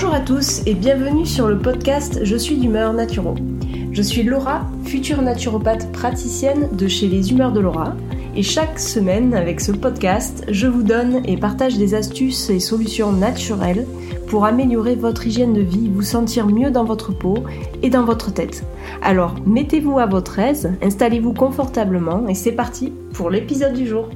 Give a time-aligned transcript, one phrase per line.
[0.00, 3.34] Bonjour à tous et bienvenue sur le podcast Je suis d'humeur naturo.
[3.90, 7.96] Je suis Laura, future naturopathe praticienne de chez les Humeurs de Laura.
[8.36, 13.10] Et chaque semaine, avec ce podcast, je vous donne et partage des astuces et solutions
[13.10, 13.88] naturelles
[14.28, 17.34] pour améliorer votre hygiène de vie, vous sentir mieux dans votre peau
[17.82, 18.62] et dans votre tête.
[19.02, 24.08] Alors, mettez-vous à votre aise, installez-vous confortablement et c'est parti pour l'épisode du jour.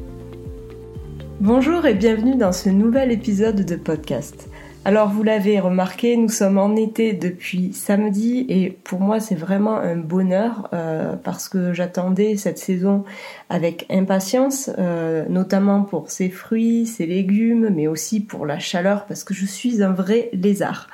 [1.40, 4.48] Bonjour et bienvenue dans ce nouvel épisode de podcast.
[4.84, 9.77] Alors vous l'avez remarqué, nous sommes en été depuis samedi et pour moi c'est vraiment
[9.77, 13.04] un bonheur euh, parce que j'attendais cette saison
[13.48, 19.23] avec impatience, euh, notamment pour ses fruits, ses légumes, mais aussi pour la chaleur parce
[19.23, 20.88] que je suis un vrai lézard.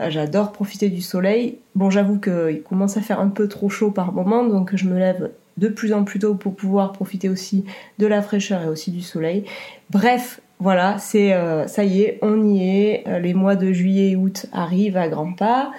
[0.00, 1.58] Euh, j'adore profiter du soleil.
[1.76, 4.98] Bon j'avoue qu'il commence à faire un peu trop chaud par moment donc je me
[4.98, 7.64] lève de plus en plus tôt pour pouvoir profiter aussi
[8.00, 9.44] de la fraîcheur et aussi du soleil.
[9.90, 13.04] Bref, voilà, c'est euh, ça y est, on y est.
[13.06, 15.70] Euh, les mois de juillet et août arrivent à grands pas.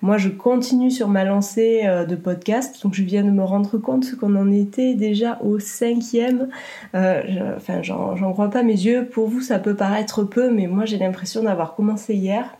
[0.00, 3.78] Moi, je continue sur ma lancée euh, de podcast, donc je viens de me rendre
[3.78, 6.48] compte qu'on en était déjà au cinquième.
[6.94, 9.06] enfin, j'en crois pas mes yeux.
[9.06, 12.57] Pour vous, ça peut paraître peu, mais moi, j'ai l'impression d'avoir commencé hier.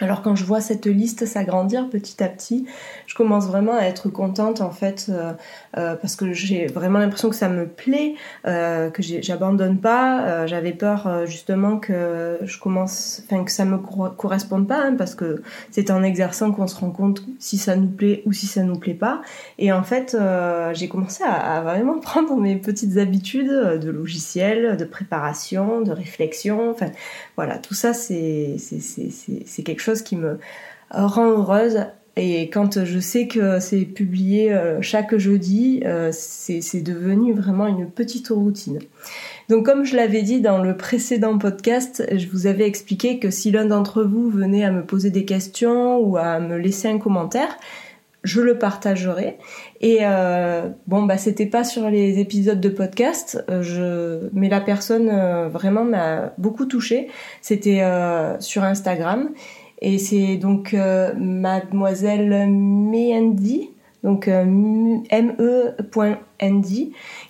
[0.00, 2.66] Alors quand je vois cette liste s'agrandir petit à petit,
[3.06, 5.32] je commence vraiment à être contente en fait euh,
[5.76, 10.46] euh, parce que j'ai vraiment l'impression que ça me plaît, euh, que j'abandonne pas.
[10.46, 15.42] J'avais peur justement que je commence, enfin que ça me corresponde pas hein, parce que
[15.70, 18.76] c'est en exerçant qu'on se rend compte si ça nous plaît ou si ça nous
[18.76, 19.22] plaît pas.
[19.58, 20.16] Et en fait,
[20.72, 26.72] j'ai commencé à, vraiment prendre mes petites habitudes de logiciel, de préparation, de réflexion.
[26.72, 26.90] Enfin
[27.36, 28.56] voilà, tout ça c'est
[29.64, 30.38] quelque chose qui me
[30.90, 31.86] rend heureuse.
[32.16, 37.90] Et quand je sais que c'est publié euh, chaque jeudi, euh, c'est devenu vraiment une
[37.90, 38.78] petite routine.
[39.48, 43.50] Donc comme je l'avais dit dans le précédent podcast, je vous avais expliqué que si
[43.50, 47.58] l'un d'entre vous venait à me poser des questions ou à me laisser un commentaire,
[48.22, 49.36] je le partagerai.
[49.80, 54.28] Et euh, bon, bah c'était pas sur les épisodes de podcast, je...
[54.32, 55.10] mais la personne
[55.48, 57.08] vraiment m'a beaucoup touchée.
[57.42, 57.82] C'était
[58.38, 59.30] sur Instagram.
[59.86, 63.68] Et c'est donc euh, mademoiselle Mehendi,
[64.02, 65.82] donc euh, me.nd,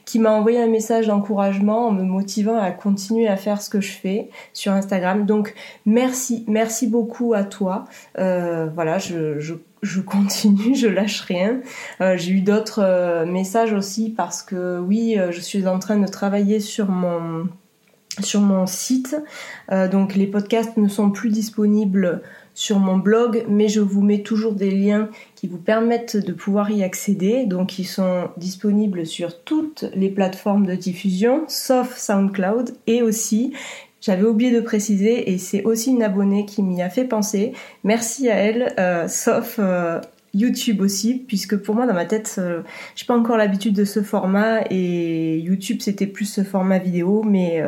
[0.05, 3.81] qui m'a envoyé un message d'encouragement en me motivant à continuer à faire ce que
[3.81, 5.27] je fais sur Instagram.
[5.27, 5.53] Donc
[5.85, 7.87] merci, merci beaucoup à toi.
[8.21, 11.61] Euh, voilà, je, je, je, continue, je lâche rien.
[11.99, 16.89] J'ai eu d'autres messages aussi parce que oui, je suis en train de travailler sur
[16.89, 17.49] mon
[18.21, 19.17] sur mon site.
[19.91, 22.23] donc les podcasts ne sont plus disponibles
[22.55, 26.71] sur mon blog, mais je vous mets toujours des liens qui vous permettent de pouvoir
[26.71, 27.47] y accéder.
[27.47, 33.53] Donc ils sont disponibles sur toutes les plateformes de diffusion, sauf SoundCloud, et aussi
[34.01, 37.53] j'avais oublié de préciser, et c'est aussi une abonnée qui m'y a fait penser.
[37.85, 39.99] Merci à elle, euh, sauf euh,
[40.35, 42.61] YouTube aussi, puisque pour moi dans ma tête, euh,
[42.97, 47.63] j'ai pas encore l'habitude de ce format et YouTube c'était plus ce format vidéo, mais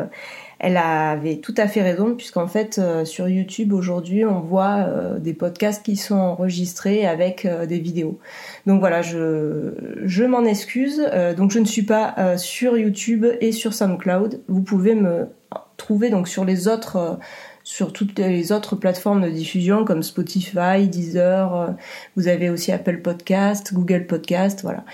[0.59, 5.19] elle avait tout à fait raison puisqu'en fait euh, sur YouTube aujourd'hui on voit euh,
[5.19, 8.19] des podcasts qui sont enregistrés avec euh, des vidéos.
[8.67, 9.75] Donc voilà, je,
[10.05, 11.03] je m'en excuse.
[11.37, 14.41] donc je ne suis pas sur YouTube et sur SoundCloud.
[14.49, 15.29] Vous pouvez me
[15.77, 17.19] trouver donc sur les autres
[17.63, 21.75] sur toutes les autres plateformes de diffusion comme Spotify, Deezer,
[22.17, 24.85] vous avez aussi Apple Podcast, Google Podcast, voilà.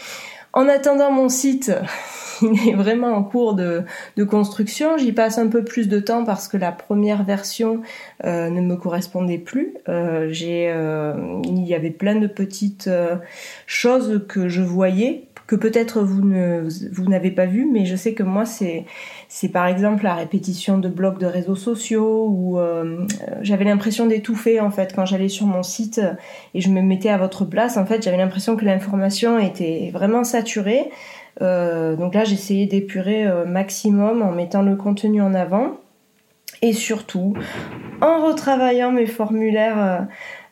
[0.55, 1.73] En attendant mon site,
[2.43, 3.85] il est vraiment en cours de,
[4.29, 4.97] construction.
[4.97, 7.83] J'y passe un peu plus de temps parce que la première version
[8.25, 9.75] euh, ne me correspondait plus.
[9.89, 12.89] Euh, j'ai, euh, il y avait plein de petites
[13.67, 18.15] choses que je voyais que peut-être vous ne vous n'avez pas vu, mais je sais
[18.15, 18.87] que moi c'est
[19.29, 22.59] c'est par exemple la répétition de blocs de réseaux sociaux ou
[23.43, 26.01] j'avais l'impression d'étouffer en fait quand j'allais sur mon site
[26.55, 27.77] et je me mettais à votre place.
[27.77, 30.91] En fait, j'avais l'impression que l'information était vraiment saturée.
[31.41, 35.79] Euh, donc là, j'ai essayé d'épurer euh, maximum en mettant le contenu en avant.
[36.61, 37.35] Et surtout
[38.01, 40.07] en retravaillant mes formulaires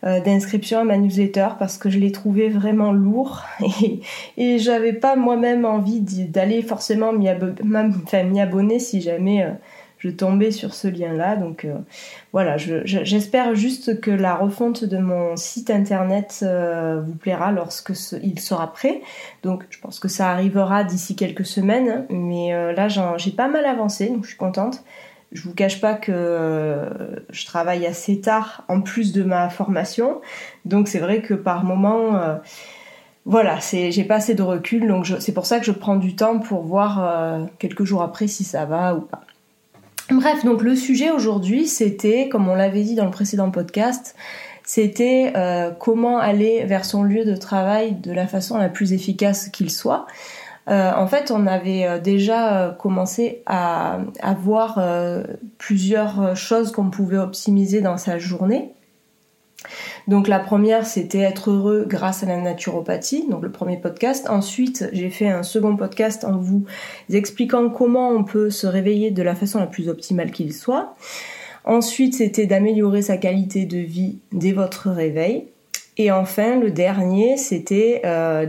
[0.05, 3.45] euh, d'inscription à ma newsletter parce que je les trouvais vraiment lourds.
[3.83, 4.01] Et,
[4.37, 9.47] et j'avais pas moi-même envie d'aller forcément m'y abonner si jamais
[10.01, 11.37] je tombais sur ce lien-là.
[11.37, 11.75] Donc euh,
[12.33, 17.93] voilà, j'espère juste que la refonte de mon site internet euh, vous plaira lorsque
[18.23, 19.03] il sera prêt.
[19.43, 23.65] Donc je pense que ça arrivera d'ici quelques semaines, mais euh, là j'ai pas mal
[23.65, 24.83] avancé, donc je suis contente.
[25.33, 26.89] Je vous cache pas que
[27.31, 30.21] je travaille assez tard en plus de ma formation,
[30.65, 32.21] donc c'est vrai que par moment
[33.25, 36.41] voilà, j'ai pas assez de recul, donc c'est pour ça que je prends du temps
[36.41, 39.21] pour voir quelques jours après si ça va ou pas.
[40.11, 44.17] Bref, donc le sujet aujourd'hui, c'était, comme on l'avait dit dans le précédent podcast,
[44.65, 49.49] c'était euh, comment aller vers son lieu de travail de la façon la plus efficace
[49.49, 50.07] qu'il soit.
[50.69, 54.83] Euh, en fait, on avait euh, déjà commencé à, à voir
[55.59, 58.73] plusieurs choses qu'on pouvait optimiser dans sa journée.
[60.11, 64.29] Donc la première, c'était être heureux grâce à la naturopathie, donc le premier podcast.
[64.29, 66.65] Ensuite, j'ai fait un second podcast en vous
[67.13, 70.97] expliquant comment on peut se réveiller de la façon la plus optimale qu'il soit.
[71.65, 75.45] Ensuite, c'était d'améliorer sa qualité de vie dès votre réveil.
[75.97, 78.47] Et enfin, le dernier, c'était euh,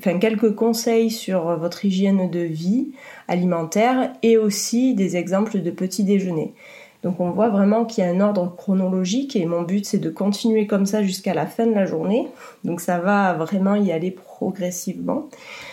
[0.00, 2.92] quelques conseils sur votre hygiène de vie
[3.28, 6.54] alimentaire et aussi des exemples de petits déjeuners.
[7.02, 10.10] Donc on voit vraiment qu'il y a un ordre chronologique et mon but c'est de
[10.10, 12.28] continuer comme ça jusqu'à la fin de la journée.
[12.64, 15.28] Donc ça va vraiment y aller progressivement.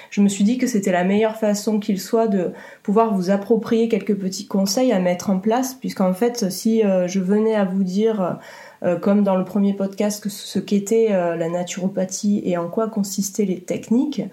[0.10, 3.90] Je me suis dit que c'était la meilleure façon qu'il soit de pouvoir vous approprier
[3.90, 7.84] quelques petits conseils à mettre en place puisqu'en fait si euh, je venais à vous
[7.84, 8.40] dire
[8.84, 13.46] euh, comme dans le premier podcast ce qu'était euh, la naturopathie et en quoi consistaient
[13.46, 14.24] les techniques,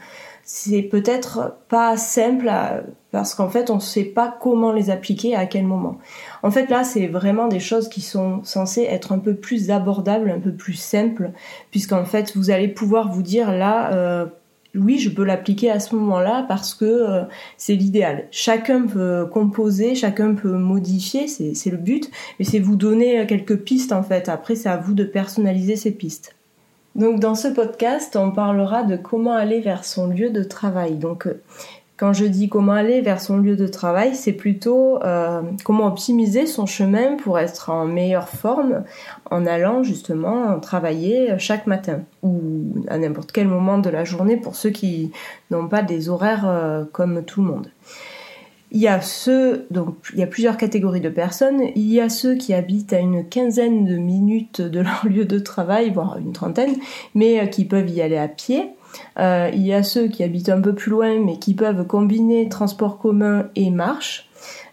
[0.44, 2.50] c'est peut-être pas simple
[3.16, 5.96] parce qu'en fait on ne sait pas comment les appliquer à quel moment.
[6.42, 10.30] En fait là c'est vraiment des choses qui sont censées être un peu plus abordables,
[10.30, 11.30] un peu plus simples,
[11.70, 14.26] puisqu'en fait vous allez pouvoir vous dire là euh,
[14.74, 17.22] oui, je peux l'appliquer à ce moment-là parce que euh,
[17.56, 18.28] c'est l'idéal.
[18.30, 23.92] Chacun peut composer, chacun peut modifier, c'est le but, mais c'est vous donner quelques pistes
[23.92, 24.28] en fait.
[24.28, 26.36] Après, c'est à vous de personnaliser ces pistes.
[26.96, 30.94] Donc dans ce podcast, on parlera de comment aller vers son lieu de travail.
[30.94, 31.42] Donc euh,
[31.96, 36.46] quand je dis comment aller vers son lieu de travail, c'est plutôt euh, comment optimiser
[36.46, 38.84] son chemin pour être en meilleure forme
[39.30, 44.56] en allant justement travailler chaque matin ou à n'importe quel moment de la journée pour
[44.56, 45.10] ceux qui
[45.50, 47.70] n'ont pas des horaires euh, comme tout le monde.
[48.72, 51.62] Il y a ceux, donc il y a plusieurs catégories de personnes.
[51.76, 55.38] Il y a ceux qui habitent à une quinzaine de minutes de leur lieu de
[55.38, 56.74] travail, voire une trentaine,
[57.14, 58.75] mais euh, qui peuvent y aller à pied.
[59.18, 62.48] Euh, il y a ceux qui habitent un peu plus loin, mais qui peuvent combiner
[62.48, 64.28] transport commun et marche.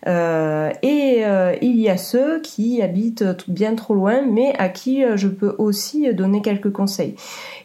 [0.06, 5.04] Euh, et euh, il y a ceux qui habitent bien trop loin, mais à qui
[5.16, 7.16] je peux aussi donner quelques conseils.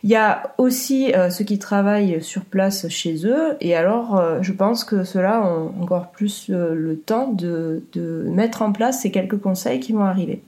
[0.04, 4.84] Il y a aussi ceux qui travaillent sur place chez eux, et alors je pense
[4.84, 9.80] que ceux-là ont encore plus le temps de, de, mettre en place ces quelques conseils
[9.80, 10.40] qui vont arriver.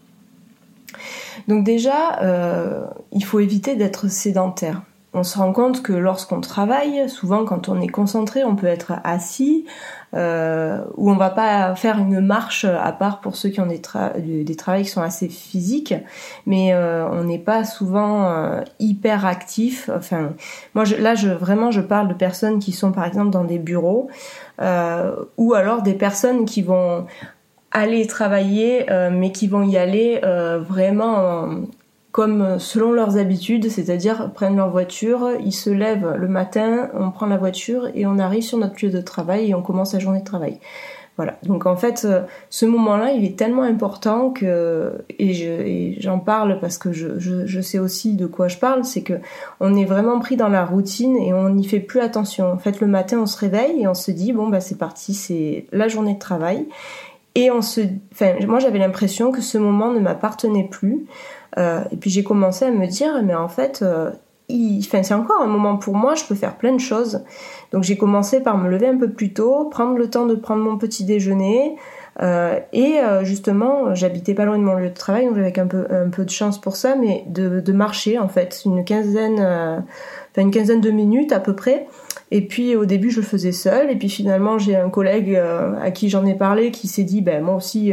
[1.48, 2.20] Donc déjà,
[3.10, 7.80] il faut éviter d'être sédentaire on se rend compte que lorsqu'on travaille, souvent quand on
[7.80, 9.66] est concentré, on peut être assis
[10.14, 14.44] euh, ou on va pas faire une marche à part pour ceux qui ont des,
[14.44, 15.94] des travails qui sont assez physiques,
[16.46, 19.90] mais euh, on n'est pas souvent euh, hyper actif.
[19.94, 20.32] Enfin,
[20.74, 24.08] moi là, vraiment je parle de personnes qui sont par exemple dans des bureaux
[25.38, 27.06] ou alors des personnes qui vont
[27.72, 30.20] aller travailler, mais qui vont y aller
[30.68, 31.62] vraiment
[32.12, 37.10] comme euh, selon leurs habitudes, c'est-à-dire prennent leur voiture, ils se lèvent le matin, on
[37.10, 40.00] prend la voiture et on arrive sur notre lieu de travail et on commence la
[40.00, 40.58] journée de travail.
[41.16, 41.36] Voilà.
[41.42, 46.78] Donc en fait, euh, ce moment-là, il est tellement important que et j'en parle parce
[46.78, 49.14] que je, je, je, sais aussi de quoi je parle, c'est que
[49.60, 52.50] on est vraiment pris dans la routine et on n'y fait plus attention.
[52.50, 55.12] En fait, le matin, on se réveille et on se dit bon bah c'est parti,
[55.12, 56.66] c'est la journée de travail
[57.34, 57.82] et on se,
[58.12, 61.06] enfin moi j'avais l'impression que ce moment ne m'appartenait plus.
[61.58, 64.10] Euh, et puis j'ai commencé à me dire, mais en fait, euh,
[64.78, 67.24] enfin, c'est encore un moment pour moi, je peux faire plein de choses.
[67.72, 70.62] Donc j'ai commencé par me lever un peu plus tôt, prendre le temps de prendre
[70.62, 71.76] mon petit déjeuner.
[72.20, 75.66] Euh, et euh, justement, j'habitais pas loin de mon lieu de travail, donc j'avais un
[75.66, 79.40] peu, un peu de chance pour ça, mais de, de marcher en fait, une quinzaine,
[79.40, 81.86] enfin une quinzaine de minutes à peu près.
[82.30, 86.08] Et puis au début, je faisais seule, et puis finalement, j'ai un collègue à qui
[86.08, 87.92] j'en ai parlé qui s'est dit, ben moi aussi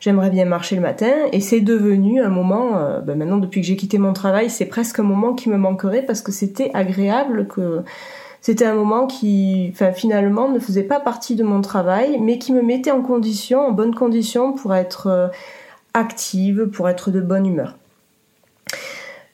[0.00, 1.12] j'aimerais bien marcher le matin.
[1.32, 4.66] Et c'est devenu un moment euh, ben maintenant depuis que j'ai quitté mon travail c'est
[4.66, 7.82] presque un moment qui me manquerait parce que c'était agréable que
[8.40, 12.62] c'était un moment qui finalement ne faisait pas partie de mon travail mais qui me
[12.62, 15.28] mettait en condition en bonne condition pour être euh,
[15.94, 17.76] active pour être de bonne humeur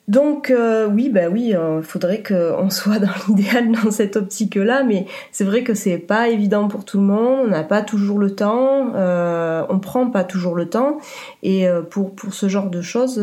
[0.08, 4.84] donc euh, oui, bah oui, il euh, faudrait qu'on soit dans l'idéal dans cette optique-là,
[4.84, 7.40] mais c'est vrai que c'est pas évident pour tout le monde.
[7.46, 10.98] On n'a pas toujours le temps, euh, on prend pas toujours le temps,
[11.42, 13.18] et euh, pour pour ce genre de choses,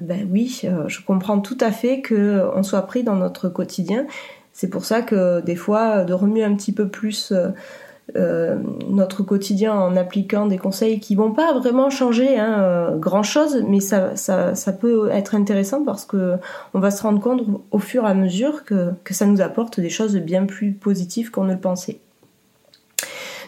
[0.00, 4.06] ben oui, je comprends tout à fait que on soit pris dans notre quotidien.
[4.52, 7.32] C'est pour ça que des fois, de remuer un petit peu plus
[8.16, 8.56] euh,
[8.88, 13.62] notre quotidien en appliquant des conseils qui vont pas vraiment changer hein, euh, grand chose,
[13.68, 16.36] mais ça, ça, ça, peut être intéressant parce que
[16.72, 19.78] on va se rendre compte au fur et à mesure que, que ça nous apporte
[19.78, 22.00] des choses bien plus positives qu'on ne le pensait.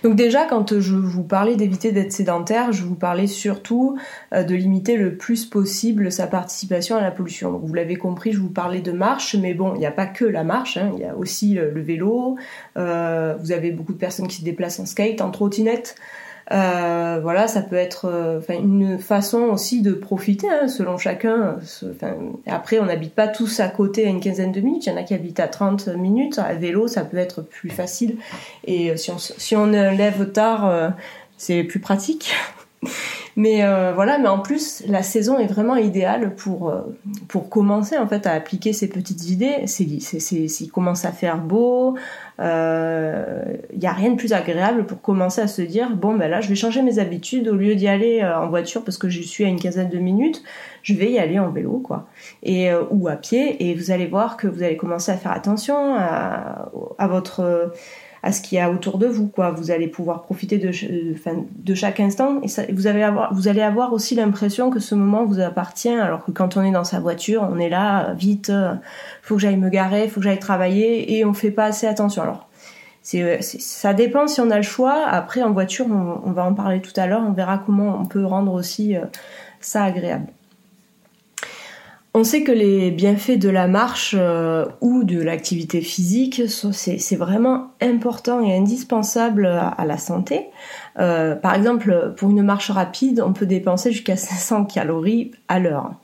[0.03, 3.99] Donc déjà, quand je vous parlais d'éviter d'être sédentaire, je vous parlais surtout
[4.33, 7.59] euh, de limiter le plus possible sa participation à la pollution.
[7.59, 10.25] vous l'avez compris, je vous parlais de marche, mais bon, il n'y a pas que
[10.25, 10.93] la marche, hein.
[10.95, 12.37] il y a aussi le, vélo.
[12.77, 15.97] Euh, vous avez beaucoup de personnes qui se déplacent en skate, en trottinette.
[16.53, 21.59] Euh, voilà, ça peut être euh, une façon aussi de profiter, hein, selon chacun.
[22.47, 24.87] après, on n'habite pas tous à côté à une quinzaine de minutes.
[24.87, 26.39] Il y en a qui habitent à 30 minutes.
[26.39, 28.17] À vélo, ça peut être plus facile.
[28.65, 30.93] Et euh, si on, si on lève tard,
[31.37, 32.35] c'est plus pratique.
[33.37, 36.81] Mais euh, voilà, mais en plus, la saison est vraiment idéale pour, euh,
[37.29, 39.67] pour commencer en fait à appliquer ces petites idées.
[39.67, 41.97] S'il commence à faire beau,
[42.39, 43.45] il euh,
[43.77, 46.49] n'y a rien de plus agréable pour commencer à se dire bon ben là je
[46.49, 49.49] vais changer mes habitudes au lieu d'y aller en voiture parce que je suis à
[49.49, 50.43] une quinzaine de minutes,
[50.83, 52.09] je vais y aller en vélo quoi.
[52.43, 53.69] Et ou à pied.
[53.69, 57.73] Et vous allez voir que vous allez commencer à faire attention à votre
[58.23, 59.29] à ce qu'il y a autour de vous.
[59.29, 59.51] Quoi.
[59.51, 63.03] Vous allez pouvoir profiter de, de chaque instant et vous, allez
[63.63, 67.01] avoir, aussi l'impression que ce moment vous appartient, alors que quand on est dans sa
[67.01, 68.75] voiture, on est là, vite, euh,
[69.23, 72.23] faut que j'aille me garer, faut que j'aille travailler et on fait pas assez attention.
[72.23, 72.49] Alors,
[73.03, 75.05] c'est, ça dépend si on a le choix.
[75.07, 78.25] Après, en voiture, on, va en parler tout à l'heure, on verra comment on peut
[78.25, 79.05] rendre aussi euh,
[79.61, 80.27] ça agréable.
[82.21, 87.69] On sait que les bienfaits de la marche euh, ou de l'activité physique, c'est vraiment
[87.81, 90.49] important et indispensable à, la santé.
[90.99, 95.95] Euh, par exemple, pour une marche rapide, on peut dépenser jusqu'à 500 calories à l'heure.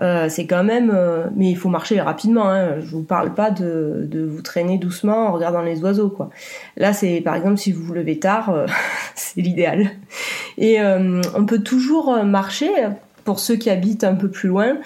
[0.00, 0.96] Euh, c'est quand même,
[1.34, 2.48] mais il faut marcher rapidement.
[2.48, 2.78] Hein.
[2.78, 6.30] Je vous parle pas de, de, vous traîner doucement en regardant les oiseaux, quoi.
[6.76, 8.54] Là, c'est par exemple si vous vous levez tard,
[9.16, 9.90] c'est l'idéal.
[10.58, 12.70] Et on peut toujours marcher
[13.30, 14.78] pour ceux qui habitent un peu plus loin,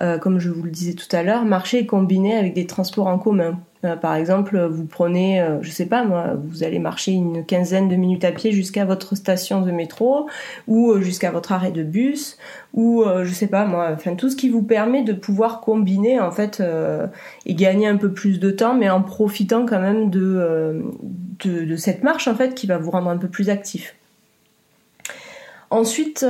[0.00, 3.06] euh, comme je vous le disais tout à l'heure, marcher est combiné avec des transports
[3.06, 3.60] en commun.
[3.84, 7.88] Euh, par exemple, vous prenez, euh, je sais pas moi, vous allez marcher une quinzaine
[7.88, 10.28] de minutes à pied jusqu'à votre station de métro
[10.66, 12.38] ou jusqu'à votre arrêt de bus
[12.74, 16.32] ou je sais pas moi, enfin tout ce qui vous permet de pouvoir combiner en
[16.32, 16.60] fait
[17.46, 20.82] et gagner un peu plus de temps, mais en profitant quand même de,
[21.44, 23.94] de, de cette marche en fait qui va vous rendre un peu plus actif.
[25.70, 26.26] Ensuite,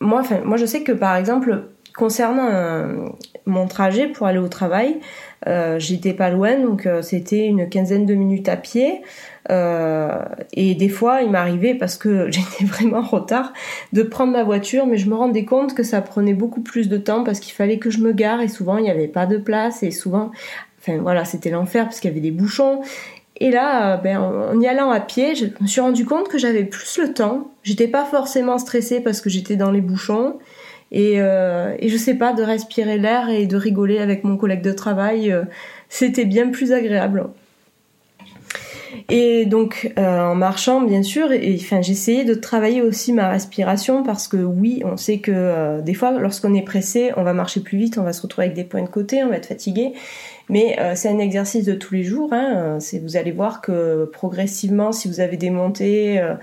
[0.00, 0.22] moi,
[0.56, 3.08] je sais que par exemple, concernant euh,
[3.46, 4.98] mon trajet pour aller au travail,
[5.46, 9.02] euh, j'étais pas loin, donc euh, c'était une quinzaine de minutes à pied.
[9.50, 13.52] et des fois, il m'arrivait parce que j'étais vraiment en retard
[13.92, 16.98] de prendre ma voiture, mais je me rendais compte que ça prenait beaucoup plus de
[16.98, 19.36] temps parce qu'il fallait que je me gare et souvent il n'y avait pas de
[19.36, 20.32] place et souvent,
[20.80, 22.80] enfin voilà, c'était l'enfer parce qu'il y avait des bouchons
[23.36, 26.38] et là, euh, ben, en y allant à pied, je me suis rendu compte que
[26.38, 27.50] j'avais plus le temps.
[27.62, 30.38] J'étais pas forcément stressée parce que j'étais dans les bouchons.
[30.92, 34.62] Et, euh, et je sais pas, de respirer l'air et de rigoler avec mon collègue
[34.62, 35.42] de travail, euh,
[35.88, 37.28] c'était bien plus agréable.
[39.10, 44.04] Et donc euh, en marchant, bien sûr, et, enfin j'essayais de travailler aussi ma respiration
[44.04, 47.76] parce que oui, on sait que des fois, lorsqu'on est pressé, on va marcher plus
[47.76, 49.94] vite, on va se retrouver avec des points de côté, on va être fatigué.
[50.50, 52.32] Mais euh, c'est un exercice de tous les jours.
[52.32, 52.78] Hein.
[53.02, 56.34] Vous allez voir que progressivement, si vous avez des montées euh,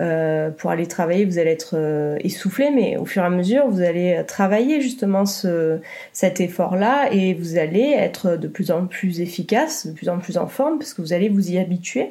[0.00, 3.80] euh, pour aller travailler, vous allez être essoufflé, mais au fur et à mesure, vous
[3.80, 5.78] allez travailler justement ce,
[6.12, 10.38] cet effort-là et vous allez être de plus en plus efficace, de plus en plus
[10.38, 12.10] en forme, parce que vous allez vous y habituer.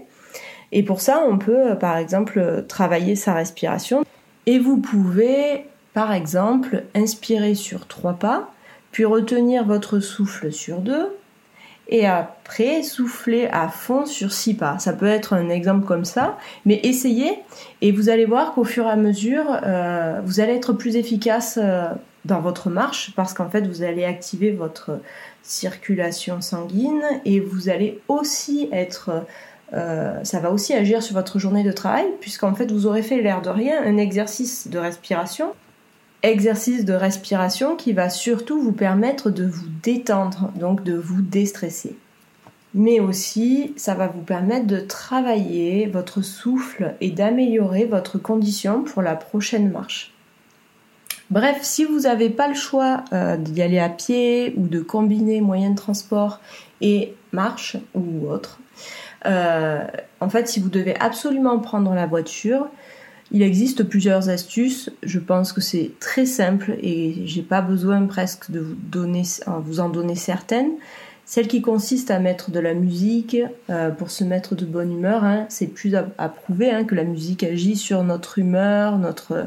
[0.72, 4.04] Et pour ça, on peut, par exemple, travailler sa respiration.
[4.46, 8.52] Et vous pouvez, par exemple, inspirer sur trois pas,
[8.92, 11.10] puis retenir votre souffle sur deux,
[11.90, 14.80] et après souffler à fond sur six pas.
[14.80, 17.40] Ça peut être un exemple comme ça, mais essayez
[17.82, 21.60] et vous allez voir qu'au fur et à mesure, euh, vous allez être plus efficace
[21.62, 21.88] euh,
[22.26, 25.00] dans votre marche parce qu'en fait, vous allez activer votre
[25.42, 29.26] circulation sanguine et vous allez aussi être
[29.74, 33.22] euh, ça va aussi agir sur votre journée de travail, puisqu'en fait vous aurez fait
[33.22, 35.54] l'air de rien un exercice de respiration
[36.24, 41.96] exercice de respiration qui va surtout vous permettre de vous détendre, donc de vous déstresser.
[42.74, 49.02] Mais aussi, ça va vous permettre de travailler votre souffle et d'améliorer votre condition pour
[49.02, 50.14] la prochaine marche.
[51.32, 55.42] Bref, si vous n'avez pas le choix euh, d'y aller à pied ou de combiner
[55.42, 56.40] moyens de transport
[56.82, 58.60] et marche ou autre,
[59.26, 59.84] euh,
[60.20, 62.68] en fait, si vous devez absolument prendre la voiture,
[63.32, 64.90] il existe plusieurs astuces.
[65.04, 68.76] Je pense que c'est très simple et j'ai pas besoin presque de vous
[69.64, 70.72] vous en donner certaines.
[71.26, 73.38] Celle qui consiste à mettre de la musique
[73.70, 77.04] euh, pour se mettre de bonne humeur, hein, c'est plus à, prouver hein, que la
[77.04, 79.46] musique agit sur notre humeur, notre,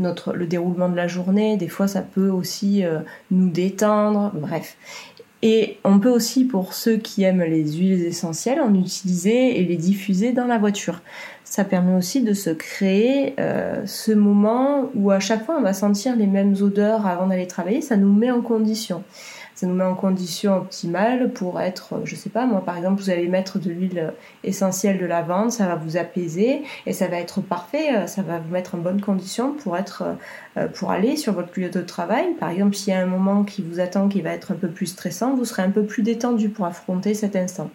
[0.00, 1.56] notre, le déroulement de la journée.
[1.56, 2.98] Des fois, ça peut aussi euh,
[3.30, 4.32] nous détendre.
[4.34, 4.76] Bref,
[5.42, 9.76] Et on peut aussi, pour ceux qui aiment les huiles essentielles, en utiliser et les
[9.76, 11.00] diffuser dans la voiture.
[11.44, 15.72] Ça permet aussi de se créer euh, ce moment où à chaque fois on va
[15.72, 17.80] sentir les mêmes odeurs avant d'aller travailler.
[17.80, 19.02] Ça nous met en condition
[19.54, 23.10] ça nous met en condition optimale pour être, je sais pas, moi par exemple, vous
[23.10, 24.12] allez mettre de l'huile
[24.44, 28.38] essentielle de lavande, ça va vous apaiser et ça va être parfait, euh, ça va
[28.38, 30.04] vous mettre en bonne condition pour être,
[30.56, 32.34] euh, pour aller sur votre lieu de travail.
[32.38, 34.68] Par exemple, s'il y a un moment qui vous attend qui va être un peu
[34.68, 37.70] plus stressant, vous serez un peu plus détendu pour affronter cet instant.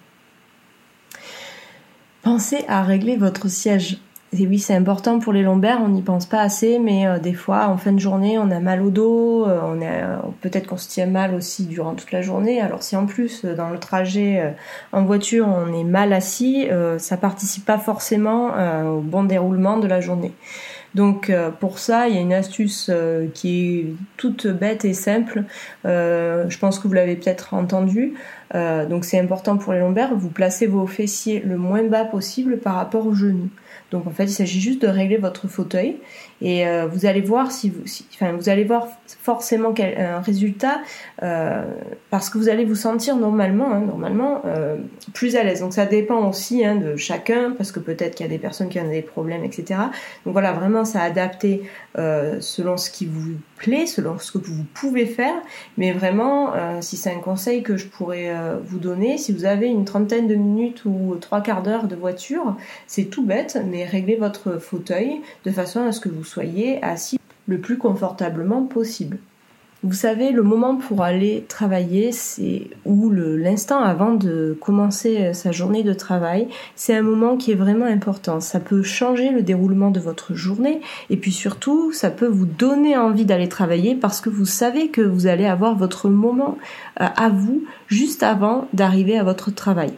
[2.23, 3.99] Pensez à régler votre siège
[4.33, 7.33] et oui, c'est important pour les lombaires, on n'y pense pas assez, mais euh, des
[7.33, 10.77] fois, en fin de journée, on a mal au dos, euh, on euh, peut-être qu'on
[10.77, 12.59] se tient mal aussi durant toute la journée.
[12.59, 14.55] Alors si en plus, dans le trajet
[14.91, 16.67] en voiture, on est mal assis,
[16.97, 18.51] ça participe pas forcément
[18.85, 20.33] au bon déroulement de la journée.
[20.95, 22.91] Donc pour ça, il y a une astuce
[23.33, 23.85] qui est
[24.17, 25.43] toute bête et simple.
[25.83, 28.13] je pense que vous l'avez peut-être entendu.
[28.53, 32.75] donc c'est important pour les lombaires, vous placez vos fessiers le moins bas possible par
[32.75, 33.49] rapport aux genoux.
[33.91, 35.97] Donc en fait, il s'agit juste de régler votre fauteuil
[36.41, 40.81] et euh, vous allez voir si vous, enfin, vous allez voir forcément un résultat
[41.23, 41.63] euh,
[42.09, 44.75] parce que vous allez vous sentir normalement, hein, normalement euh,
[45.13, 45.61] plus à l'aise.
[45.61, 48.69] Donc ça dépend aussi hein, de chacun parce que peut-être qu'il y a des personnes
[48.69, 49.79] qui ont des problèmes, etc.
[50.25, 51.63] Donc voilà, vraiment, ça a adapté
[52.41, 55.35] selon ce qui vous plaît, selon ce que vous pouvez faire.
[55.77, 56.51] Mais vraiment,
[56.81, 58.33] si c'est un conseil que je pourrais
[58.65, 62.57] vous donner, si vous avez une trentaine de minutes ou trois quarts d'heure de voiture,
[62.85, 67.19] c'est tout bête, mais réglez votre fauteuil de façon à ce que vous soyez assis
[67.47, 69.19] le plus confortablement possible.
[69.85, 75.83] Vous savez, le moment pour aller travailler, c'est ou l'instant avant de commencer sa journée
[75.83, 78.39] de travail, c'est un moment qui est vraiment important.
[78.39, 82.97] Ça peut changer le déroulement de votre journée et puis surtout, ça peut vous donner
[82.97, 86.57] envie d'aller travailler parce que vous savez que vous allez avoir votre moment
[86.99, 89.93] euh, à vous juste avant d'arriver à votre travail.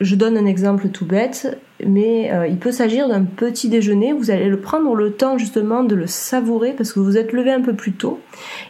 [0.00, 4.12] Je donne un exemple tout bête mais euh, il peut s'agir d'un petit déjeuner.
[4.12, 7.52] Vous allez le prendre le temps justement de le savourer parce que vous êtes levé
[7.52, 8.20] un peu plus tôt.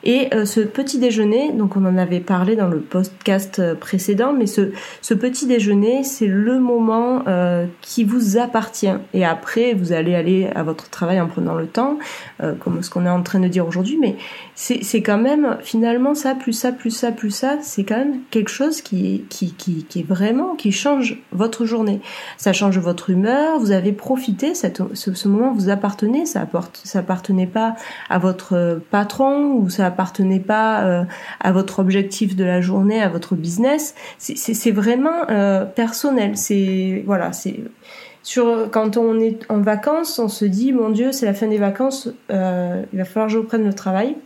[0.04, 4.32] Et euh, ce petit déjeuner, donc on en avait parlé dans le podcast euh, précédent,
[4.32, 7.24] mais ce, ce petit déjeuner, c'est le moment
[7.80, 8.86] qui vous appartient.
[9.14, 11.98] Et après, vous allez aller à votre travail en prenant le temps,
[12.60, 13.98] comme ce qu'on est en train de dire aujourd'hui.
[14.00, 14.16] Mais
[14.54, 18.50] c'est quand même finalement ça, plus ça, plus ça, plus ça, c'est quand même quelque
[18.50, 22.00] chose qui, qui, qui, qui est vraiment, qui change votre journée.
[22.36, 27.00] Ça change votre humeur, vous avez profité, cette, ce, moment vous appartenait, ça, apporte, ça
[27.00, 27.76] appartenait pas
[28.10, 31.04] à votre patron ou ça appartenait pas euh,
[31.40, 33.94] à votre objectif de la journée, à votre business.
[34.18, 36.36] C'est vraiment euh, personnel.
[36.36, 37.60] C'est voilà, c'est
[38.22, 41.58] sur quand on est en vacances, on se dit mon Dieu, c'est la fin des
[41.58, 44.16] vacances, euh, il va falloir que je reprenne le travail.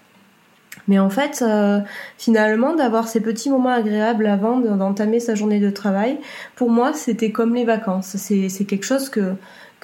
[0.88, 1.80] Mais en fait, euh,
[2.18, 6.18] finalement, d'avoir ces petits moments agréables avant d'entamer sa journée de travail,
[6.56, 8.16] pour moi, c'était comme les vacances.
[8.16, 9.34] C'est quelque chose que,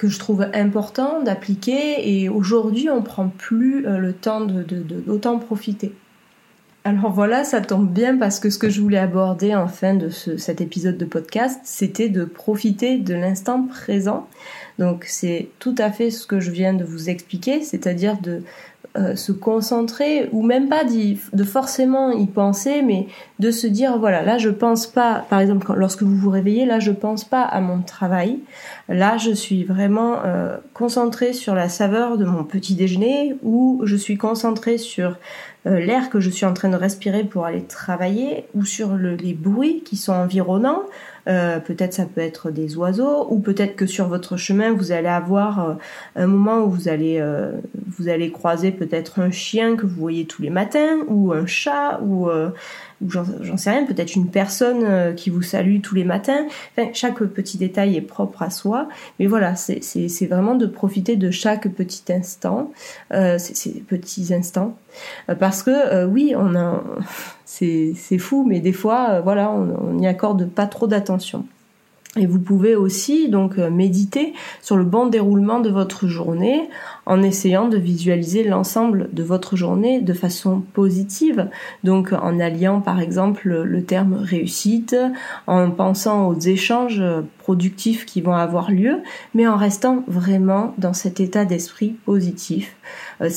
[0.01, 5.93] je trouve important d'appliquer et aujourd'hui, on prend plus euh, le temps de d'autant profiter.
[6.85, 10.09] Alors voilà, ça tombe bien parce que ce que je voulais aborder en fin de
[10.09, 14.27] ce, cet épisode de podcast, c'était de profiter de l'instant présent.
[14.79, 18.43] Donc c'est tout à fait ce que je viens de vous expliquer, c'est-à-dire de
[18.97, 23.05] euh, se concentrer ou même pas de forcément y penser mais
[23.37, 26.79] de se dire voilà là je pense pas par exemple lorsque vous vous réveillez là
[26.79, 28.39] je pense pas à mon travail.
[28.87, 33.95] Là je suis vraiment euh, concentré sur la saveur de mon petit déjeuner ou je
[33.95, 35.17] suis concentré sur
[35.67, 39.33] euh, l'air que je suis en train de respirer pour aller travailler ou sur les
[39.33, 40.81] bruits qui sont environnants
[41.29, 45.07] euh, peut-être ça peut être des oiseaux, ou peut-être que sur votre chemin vous allez
[45.07, 45.73] avoir euh,
[46.15, 47.51] un moment où vous allez euh,
[47.97, 51.99] vous allez croiser peut-être un chien que vous voyez tous les matins, ou un chat,
[52.03, 52.29] ou
[53.01, 56.45] ou j'en sais rien, peut-être une personne euh, qui vous salue tous les matins.
[56.77, 61.31] Enfin, chaque petit détail est propre à soi, mais voilà, c'est vraiment de profiter de
[61.31, 62.71] chaque petit instant,
[63.13, 64.77] euh, ces petits instants,
[65.29, 66.83] euh, parce que euh, oui, on a,
[67.45, 71.45] c'est fou, mais des fois, voilà, on n'y accorde pas trop d'attention.
[72.17, 76.67] Et vous pouvez aussi donc euh, méditer sur le bon déroulement de votre journée
[77.05, 81.49] en essayant de visualiser l'ensemble de votre journée de façon positive.
[81.83, 84.95] Donc en alliant par exemple le terme réussite,
[85.45, 87.03] en pensant aux échanges
[87.37, 89.01] productifs qui vont avoir lieu,
[89.35, 92.75] mais en restant vraiment dans cet état d'esprit positif.
[93.21, 93.29] Euh,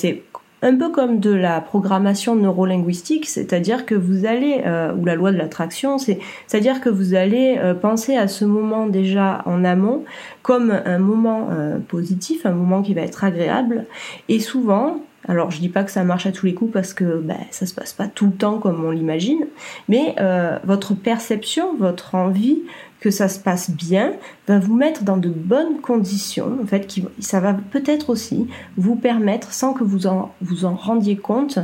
[0.63, 5.33] un peu comme de la programmation neurolinguistique, c'est-à-dire que vous allez, euh, ou la loi
[5.33, 10.05] de l'attraction, c'est-à-dire que vous allez euh, penser à ce moment déjà en amont
[10.43, 13.87] comme un moment euh, positif, un moment qui va être agréable,
[14.29, 17.21] et souvent, Alors je dis pas que ça marche à tous les coups parce que
[17.21, 19.47] ben, ça se passe pas tout le temps comme on l'imagine,
[19.89, 20.17] mais
[20.65, 22.63] votre perception, votre envie
[23.03, 24.13] que ça se passe bien
[24.47, 26.57] va vous mettre dans de bonnes conditions.
[26.63, 26.87] En fait,
[27.19, 31.59] ça va peut-être aussi vous permettre, sans que vous en vous en rendiez compte,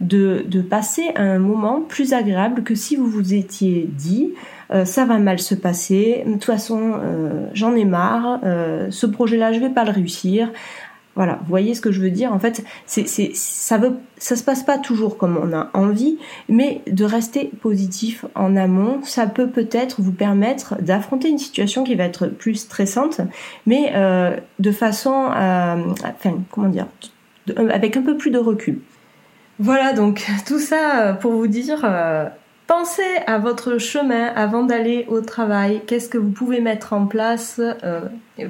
[0.00, 4.32] de, passer un moment plus agréable que si vous vous étiez dit
[4.72, 9.06] euh, ça va mal se passer, de toute façon euh, j'en ai marre, euh, ce
[9.06, 10.50] projet-là je vais pas le réussir.
[11.16, 14.34] Voilà, vous voyez ce que je veux dire En fait, c'est, c'est, ça veut, ça
[14.34, 19.26] se passe pas toujours comme on a envie, mais de rester positif en amont, ça
[19.26, 23.20] peut peut-être vous permettre d'affronter une situation qui va être plus stressante,
[23.66, 26.88] mais euh, de façon, à, enfin, comment dire,
[27.56, 28.80] avec un peu plus de recul.
[29.60, 31.82] Voilà, donc tout ça pour vous dire.
[31.84, 32.28] Euh,
[32.66, 35.82] Pensez à votre chemin avant d'aller au travail.
[35.86, 38.00] Qu'est-ce que vous pouvez mettre en place euh,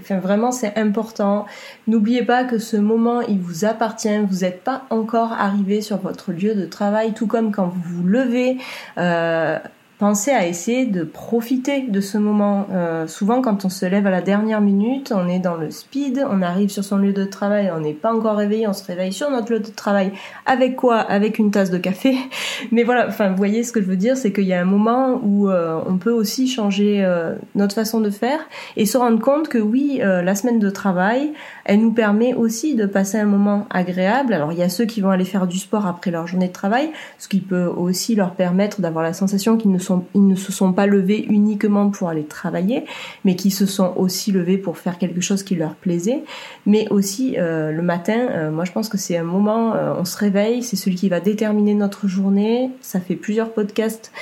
[0.09, 1.47] vraiment, c'est important.
[1.89, 4.17] N'oubliez pas que ce moment, il vous appartient.
[4.31, 8.07] Vous n'êtes pas encore arrivé sur votre lieu de travail, tout comme quand vous vous
[8.07, 8.59] levez.
[8.99, 9.59] Euh,
[9.99, 12.67] pensez à essayer de profiter de ce moment.
[12.73, 16.25] Euh, souvent, quand on se lève à la dernière minute, on est dans le speed,
[16.29, 19.13] on arrive sur son lieu de travail, on n'est pas encore réveillé, on se réveille
[19.13, 20.13] sur notre lieu de travail.
[20.47, 20.99] Avec quoi?
[20.99, 22.17] Avec une tasse de café.
[22.73, 24.67] Mais voilà, enfin, vous voyez ce que je veux dire, c'est qu'il y a un
[24.67, 28.41] moment où euh, on peut aussi changer euh, notre façon de faire
[28.77, 31.33] et se rendre compte que oui, la semaine de travail,
[31.65, 34.35] elle nous permet aussi de passer un moment agréable.
[34.35, 36.53] Alors, il y a ceux qui vont aller faire du sport après leur journée de
[36.53, 39.79] travail, ce qui peut aussi leur permettre d'avoir la sensation qu'ils ne
[40.15, 42.85] ils ne se sont pas levés uniquement pour aller travailler,
[43.25, 46.23] mais qui se sont aussi levés pour faire quelque chose qui leur plaisait.
[46.67, 50.05] Mais aussi euh, le matin, euh, moi je pense que c'est un moment, euh, on
[50.05, 52.71] se réveille, c'est celui qui va déterminer notre journée.
[52.81, 54.13] Ça fait plusieurs podcasts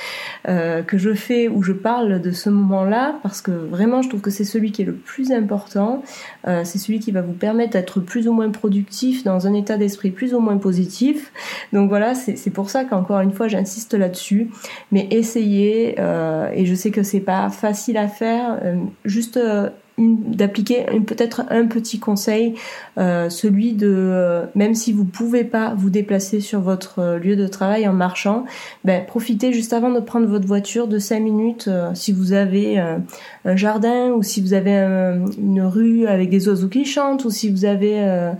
[0.45, 4.29] que je fais où je parle de ce moment-là parce que vraiment je trouve que
[4.29, 6.03] c'est celui qui est le plus important.
[6.45, 10.11] c'est celui qui va vous permettre d'être plus ou moins productif dans un état d'esprit
[10.11, 11.31] plus ou moins positif.
[11.71, 14.49] Donc voilà, c'est pour ça qu'encore une fois j'insiste là-dessus.
[14.91, 15.52] Mais essayez
[15.99, 18.59] euh, et je sais que c'est pas facile à faire.
[18.63, 22.55] Euh, juste euh, d'appliquer peut-être un petit conseil,
[22.97, 27.93] celui de même si vous pouvez pas vous déplacer sur votre lieu de travail en
[27.93, 28.45] marchant,
[28.83, 33.55] ben, profitez juste avant de prendre votre voiture de 5 minutes si vous avez un
[33.55, 34.73] jardin ou si vous avez
[35.37, 38.33] une rue avec des oiseaux qui chantent ou si vous avez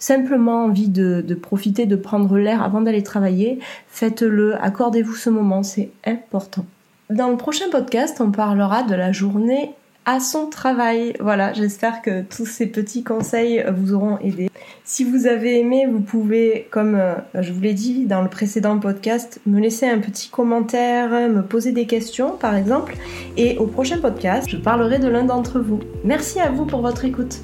[0.00, 5.90] simplement envie de, profiter, de prendre l'air avant d'aller travailler, faites-le, accordez-vous ce moment, c'est
[6.04, 6.64] important.
[7.10, 9.70] Dans le prochain podcast, on parlera de la journée
[10.06, 11.12] à son travail.
[11.20, 14.48] Voilà, j'espère que tous ces petits conseils vous auront aidé.
[14.84, 18.78] Si vous avez aimé, vous pouvez, comme euh, je vous l'ai dit dans le précédent
[18.78, 22.96] podcast, me laisser un petit commentaire, me poser des questions par exemple.
[23.36, 25.80] Et au prochain podcast, je parlerai de l'un d'entre vous.
[26.04, 27.40] Merci à vous pour votre écoute.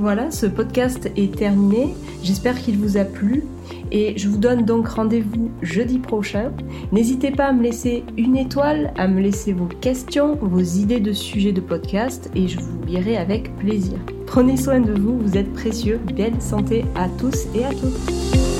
[0.00, 1.94] Voilà, ce podcast est terminé.
[2.22, 3.44] J'espère qu'il vous a plu
[3.92, 6.52] et je vous donne donc rendez-vous jeudi prochain.
[6.90, 11.12] N'hésitez pas à me laisser une étoile, à me laisser vos questions, vos idées de
[11.12, 13.98] sujets de podcast et je vous lirai avec plaisir.
[14.26, 16.00] Prenez soin de vous, vous êtes précieux.
[16.16, 18.59] Belle santé à tous et à toutes.